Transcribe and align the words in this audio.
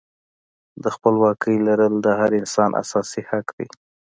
د 0.83 0.85
خپلواکۍ 0.95 1.55
لرل 1.67 1.93
د 2.01 2.07
هر 2.19 2.31
انسان 2.41 2.69
اساسي 2.81 3.21
حق 3.29 3.47
دی. 3.57 3.67